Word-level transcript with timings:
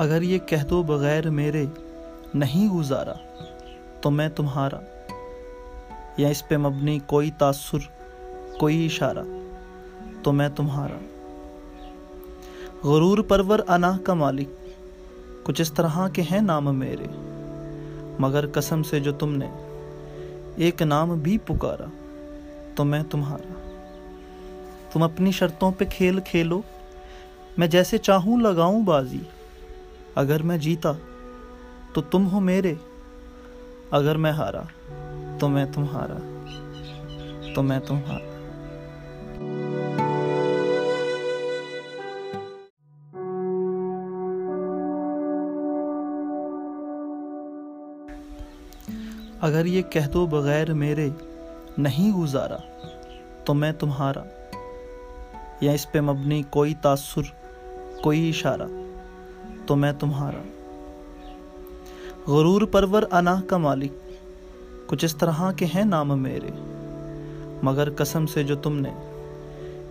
اگر 0.00 0.22
یہ 0.22 0.38
کہہ 0.38 0.64
دو 0.70 0.82
بغیر 0.82 1.30
میرے 1.30 1.64
نہیں 2.34 2.68
گزارا، 2.68 3.12
تو 4.00 4.10
میں 4.10 4.28
تمہارا، 4.28 4.76
یا 6.16 6.28
اس 6.28 6.48
پہ 6.48 6.56
مبنی 6.56 6.98
کوئی 7.06 7.30
تاثر، 7.38 7.78
کوئی 8.58 8.86
اشارہ، 8.86 9.24
تو 10.22 10.32
میں 10.32 10.48
تمہارا۔ 10.56 10.98
غرور 12.84 13.18
پرور 13.18 13.58
انا 13.68 13.92
کا 14.04 14.14
مالک، 14.14 14.48
کچھ 15.42 15.60
اس 15.60 15.72
طرح 15.72 16.08
کے 16.08 16.22
ہیں 16.22 16.40
نام 16.40 16.78
میرے۔ 16.78 17.06
مگر 18.18 18.44
قسم 18.52 18.82
سے 18.82 19.00
جو 19.00 19.12
تم 19.12 19.36
نے 19.36 19.50
ایک 20.56 20.82
نام 20.82 21.18
بھی 21.18 21.38
پکارا، 21.38 21.86
تو 22.74 22.84
میں 22.84 23.02
تمہارا۔ 23.10 23.70
تم 24.92 25.02
اپنی 25.02 25.32
شرطوں 25.32 25.72
پہ 25.78 25.84
کھیل 25.90 26.20
کھیلو، 26.26 26.60
میں 27.58 27.66
جیسے 27.66 27.98
چاہوں 27.98 28.40
لگاؤں 28.40 28.82
بازی۔ 28.82 29.18
اگر 30.14 30.42
میں 30.42 30.58
جیتا 30.58 30.92
تو 31.92 32.00
تم 32.00 32.26
ہو 32.26 32.40
میرے، 32.40 32.74
اگر 33.90 34.16
میں 34.16 34.32
ہارا 34.32 34.62
تو 35.38 35.48
میں 35.48 35.64
تمہارا، 35.74 36.18
تو 37.54 37.62
میں 37.62 37.80
تمہارا۔ 37.80 38.26
اگر 49.40 49.64
یہ 49.64 49.82
کہہ 49.82 50.08
دو 50.14 50.26
بغیر 50.26 50.72
میرے 50.72 51.08
نہیں 51.78 52.12
گزارا 52.12 52.56
تو 53.44 53.54
میں 53.54 53.72
تمہارا، 53.72 54.22
یا 55.60 55.72
اس 55.72 55.92
پہ 55.92 56.00
مبنی 56.00 56.42
کوئی 56.50 56.74
تاثر، 56.74 57.20
کوئی 58.02 58.28
اشارہ۔ 58.28 58.66
تو 59.70 59.76
میں 59.76 59.92
تمہارا۔ 59.92 60.42
غرور 62.26 62.62
پرور 62.62 63.02
انا 63.10 63.40
کا 63.46 63.56
مالک، 63.56 63.92
کچھ 64.86 65.04
اس 65.04 65.16
طرح 65.16 65.52
کے 65.52 65.66
ہیں 65.66 65.84
نام 65.84 66.22
میرے۔ 66.22 66.50
مگر 67.62 67.88
قسم 67.96 68.26
سے 68.26 68.42
جو 68.42 68.56
تم 68.56 68.78
نے 68.78 68.90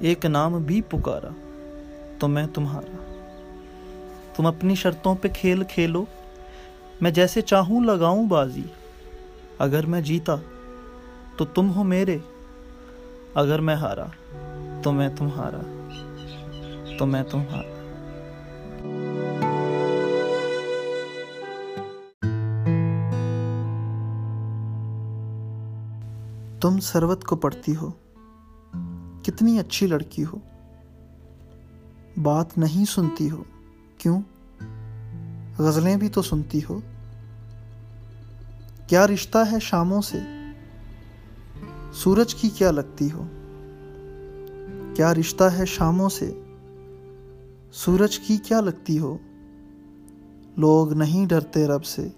ایک 0.00 0.26
نام 0.26 0.58
بھی 0.58 0.82
پکارا، 0.82 1.28
تو 2.18 2.28
میں 2.28 2.46
تمہارا۔ 2.54 3.12
تم 4.36 4.46
اپنی 4.46 4.74
شرطوں 4.74 5.14
پہ 5.14 5.28
کھیل 5.34 5.62
کھیلو، 5.64 6.04
میں 7.00 7.10
جیسے 7.10 7.40
چاہوں 7.40 7.84
لگاؤں 7.84 8.26
بازی۔ 8.26 8.64
اگر 9.58 9.86
میں 9.86 10.00
جیتا، 10.00 10.36
تو 11.36 11.44
تم 11.44 11.72
ہو 11.72 11.84
میرے۔ 11.84 12.18
اگر 13.34 13.58
میں 13.58 13.74
ہارا، 13.74 14.06
تو 14.82 14.92
میں 14.92 15.08
تمہارا۔ 15.18 15.86
تو 16.98 17.06
میں 17.06 17.22
تمہارا۔ 17.22 17.79
تم 26.60 26.80
سروت 26.80 27.24
کو 27.24 27.36
پڑھتی 27.36 27.76
ہو۔ 27.76 27.90
کتنی 29.22 29.58
اچھی 29.58 29.86
لڑکی 29.86 30.24
ہو۔ 30.24 30.36
بات 32.22 32.58
نہیں 32.58 32.84
سنتی 32.84 33.30
ہو۔ 33.30 33.44
کیوں؟ 33.98 34.20
غزلیں 35.58 35.96
بھی 35.96 36.08
تو 36.08 36.22
سنتی 36.22 36.60
ہو۔ 36.68 36.80
کیا 38.86 39.06
رشتہ 39.06 39.38
ہے 39.52 39.58
شاموں 39.60 40.02
سے؟ 40.02 40.18
سورج 41.92 42.34
کی 42.34 42.48
کیا 42.48 42.70
لگتی 42.70 43.12
ہو؟ 43.12 43.26
کیا 44.94 45.14
رشتہ 45.14 45.44
ہے 45.44 45.66
شاموں 45.66 46.08
سے؟ 46.08 46.42
سورج 47.72 48.18
کی 48.18 48.36
کیا 48.36 48.60
لگتی 48.60 48.98
ہو؟ 48.98 49.18
لوگ 50.56 50.92
نہیں 50.92 51.26
ڈرتے 51.26 51.66
رب 51.66 51.84
سے۔ 51.84 52.08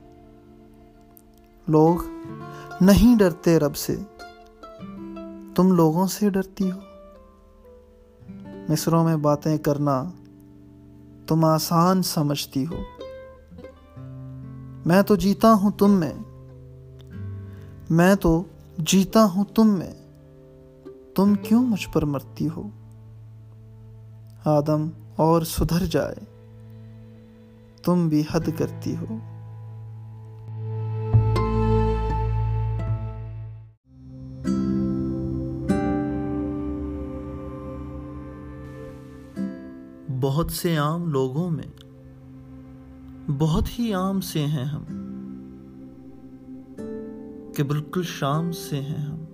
لوگ 1.69 2.05
نہیں 2.81 3.19
ڈرتے 3.19 3.59
رب 3.59 3.77
سے۔ 3.77 3.97
تم 5.55 5.73
لوگوں 5.73 6.07
سے 6.07 6.31
ڈرتی 6.31 6.71
ہو۔ 6.71 6.79
مصروں 8.69 9.05
میں 9.05 9.17
باتیں 9.17 9.59
کرنا 9.59 10.05
تم 11.27 11.45
آسان 11.45 12.03
سمجھتی 12.03 12.67
ہو۔ 12.67 12.77
میں 14.87 15.03
تو 15.03 15.17
جیتا 15.17 15.53
ہوں 15.53 15.71
تم 15.71 15.91
میں۔ 15.91 16.13
میں 17.91 18.15
تو 18.15 18.43
جیتا 18.79 19.25
ہوں 19.25 19.45
تم 19.45 19.69
میں۔ 19.69 19.95
تم 21.15 21.35
کیوں 21.35 21.67
مجھ 21.67 21.89
پر 21.93 22.05
مرتی 22.05 22.49
ہو؟ 22.57 22.69
آدم 24.45 24.89
اور 25.17 25.43
سدھر 25.43 25.87
جائے۔ 25.87 26.15
تم 27.85 28.09
بھی 28.09 28.23
حد 28.33 28.49
کرتی 28.59 28.97
ہو۔ 28.97 29.19
بہت 40.23 40.51
سے 40.51 40.77
عام 40.77 41.09
لوگوں 41.09 41.51
میں، 41.51 41.83
بہت 43.39 43.79
ہی 43.79 43.95
عام 43.95 44.21
سے 44.21 44.47
ہیں 44.47 44.65
ہم، 44.65 44.85
کہ 47.57 47.63
بالکل 47.63 48.03
شام 48.03 48.53
سے 48.53 48.81
ہیں 48.81 48.99
ہم، 48.99 49.25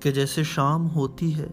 کہ 0.00 0.10
جیسے 0.10 0.42
شام 0.42 0.90
ہوتی 0.90 1.38
ہے، 1.38 1.48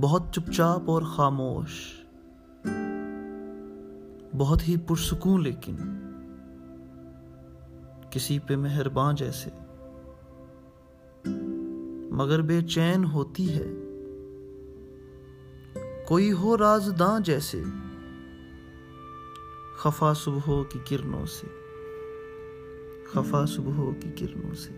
بہت 0.00 0.22
چپ 0.32 0.52
چاپ 0.52 0.90
اور 0.90 1.02
خاموش، 1.02 2.04
بہت 4.38 4.68
ہی 4.68 4.76
پرسکون 4.76 5.42
لیکن 5.42 5.76
کسی 8.10 8.38
پہ 8.38 8.56
مہربان 8.56 9.14
جیسے، 9.14 9.50
مگر 12.10 12.42
بے 12.42 12.60
چین 12.62 13.04
ہوتی 13.04 13.54
ہے۔ 13.54 13.87
کوئی 16.08 16.32
ہو 16.32 16.58
رازداں 16.58 17.20
جیسے۔ 17.20 17.62
خفا 19.76 20.14
صبح 20.14 20.62
کی 20.70 20.78
کرنوں 20.88 21.26
سے۔ 21.26 21.46
خفا 23.12 23.46
صبح 23.46 23.92
کی 24.00 24.10
کرنوں 24.10 24.54
سے۔ 24.54 24.72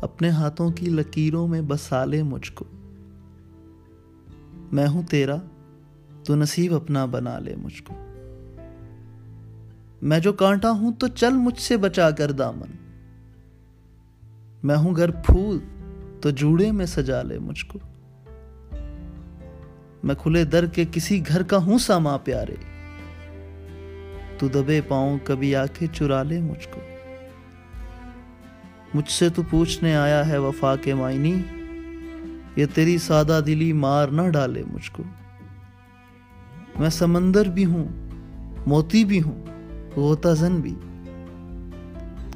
اپنے 0.00 0.30
ہاتھوں 0.30 0.70
کی 0.70 0.86
لکیروں 0.86 1.48
میں 1.48 1.62
بسالے 1.62 2.22
مجھ 2.22 2.52
کو۔ 2.52 2.64
میں 4.72 4.88
ہوں 4.88 5.02
تیرا، 5.02 5.36
تو 6.24 6.36
نصیب 6.36 6.74
اپنا 6.74 7.04
بنا 7.04 7.38
لے 7.38 7.56
مجھ 7.56 7.82
کو۔ 7.82 7.94
میں 10.02 10.18
جو 10.18 10.32
کانٹا 10.32 10.70
ہوں 10.70 10.92
تو 10.92 11.08
چل 11.08 11.34
مجھ 11.34 11.60
سے 11.60 11.76
بچا 11.76 12.10
کر 12.10 12.30
دامن۔ 12.30 12.98
میں 14.62 14.76
ہوں 14.76 14.96
گھر 14.96 15.10
پھول 15.10 15.58
تو 16.20 16.30
جوڑے 16.30 16.72
میں 16.72 16.86
سجا 16.86 17.22
لے 17.22 17.38
مجھ 17.38 17.66
کو۔ 17.66 17.78
میں 20.04 20.14
کھلے 20.14 20.44
در 20.44 20.66
کے 20.66 20.84
کسی 20.92 21.22
گھر 21.28 21.42
کا 21.42 21.56
ہوں 21.56 21.78
ساما 21.78 22.16
پیارے۔ 22.16 22.54
تو 24.38 24.48
دبے 24.48 24.80
پاؤں 24.88 25.18
کبھی 25.24 25.56
آ 25.56 25.66
کے 25.66 25.86
چرا 25.92 26.22
لے 26.22 26.40
مجھ 26.40 26.68
کو۔ 26.70 26.80
مجھ 28.94 29.10
سے 29.10 29.28
تو 29.28 29.42
پوچھنے 29.50 29.96
آیا 29.96 30.28
ہے 30.28 30.38
وفا 30.38 30.76
کے 30.76 30.94
معنی۔ 30.94 31.42
یہ 32.56 32.66
تیری 32.74 32.98
سادہ 32.98 33.40
دلی 33.46 33.72
مار 33.72 34.08
نہ 34.08 34.28
ڈالے 34.28 34.62
مجھ 34.72 34.90
کو۔ 34.92 35.02
میں 36.78 36.90
سمندر 36.90 37.46
بھی 37.46 37.64
ہوں، 37.64 37.88
موتی 38.66 39.04
بھی 39.04 39.22
ہوں۔ 39.22 39.51
غوطہ 39.96 40.28
زن 40.28 40.56
بھی۔ 40.56 40.74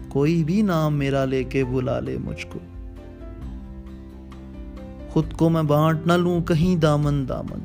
کوئی 0.08 0.44
بھی 0.44 0.62
نام 0.62 0.94
میرا 0.94 1.24
لے 1.24 1.44
کے 1.44 1.64
بلا 1.64 2.00
لے 2.00 2.18
مجھ 2.18 2.46
کو۔ 2.46 2.58
خود 5.10 5.32
کو 5.32 5.48
میں 5.48 5.62
بانٹ 5.62 6.06
نہ 6.06 6.12
لوں 6.12 6.40
کہیں 6.40 6.76
دامن 6.76 7.28
دامن۔ 7.28 7.58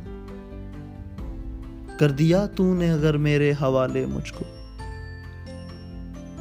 کر 1.99 2.11
دیا 2.11 2.45
تو 2.45 2.73
نے 2.75 2.91
اگر 2.91 3.17
میرے 3.17 3.51
حوالے 3.51 4.05
مجھ 4.05 4.33
کو۔ 4.33 4.43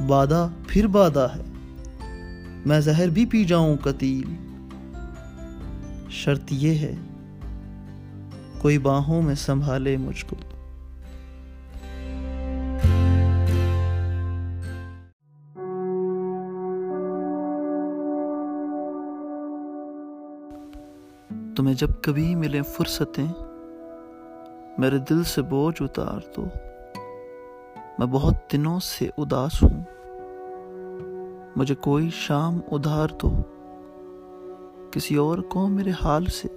بادہ 0.07 0.47
پھر 0.67 0.87
بادہ 0.87 1.27
ہے۔ 1.35 1.41
میں 2.65 2.79
زہر 2.79 3.09
بھی 3.09 3.25
پی 3.25 3.43
جاؤں 3.43 3.77
قتیل۔ 3.77 4.35
شرط 6.09 6.43
یہ 6.49 6.77
ہے، 6.77 6.95
کوئی 8.57 8.77
باہوں 8.77 9.21
میں 9.21 9.35
سنبھالے 9.35 9.97
مجھ 9.97 10.25
کو۔ 10.25 10.35
تمہیں 21.55 21.75
جب 21.75 21.87
کبھی 22.01 22.35
ملیں 22.35 22.61
فرصتیں، 22.61 23.33
میرے 24.77 24.97
دل 24.97 25.23
سے 25.23 25.41
بوجھ 25.41 25.81
اتار 25.81 26.19
دو۔ 26.37 26.45
میں 27.99 28.07
بہت 28.07 28.33
دنوں 28.51 28.79
سے 28.79 29.09
اداس 29.17 29.63
ہوں۔ 29.63 29.83
مجھے 31.55 31.75
کوئی 31.75 32.09
شام 32.09 32.59
ادھار 32.71 33.07
دو۔ 33.21 33.31
کسی 34.91 35.15
اور 35.15 35.37
کو 35.37 35.67
میرے 35.67 35.91
حال 36.03 36.25
سے۔ 36.25 36.47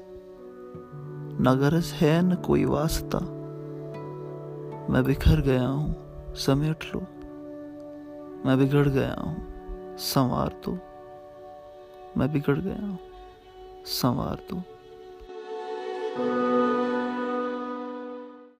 نہ 1.40 1.50
غرض 1.50 1.92
ہے، 2.02 2.20
نہ 2.22 2.34
کوئی 2.34 2.64
واسطہ۔ 2.64 3.16
میں 4.88 5.02
بکھر 5.02 5.44
گیا 5.44 5.70
ہوں، 5.70 5.94
سمیٹ 6.36 6.84
لو۔ 6.94 7.00
میں 8.44 8.56
بگڑ 8.56 8.88
گیا 8.88 9.14
ہوں، 9.18 9.36
سنوار 9.98 10.48
دو۔ 10.66 10.74
میں 12.16 12.26
بگڑ 12.26 12.54
گیا 12.64 12.82
ہوں، 12.82 12.96
سنوار 13.86 14.36
دو۔ 14.50 14.73
Thank 16.16 16.26
you. 16.26 16.53